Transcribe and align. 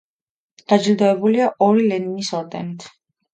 დაჯილდოებულია 0.71 1.49
ორი 1.67 1.85
ლენინის 1.91 2.33
ორდენით. 2.41 2.89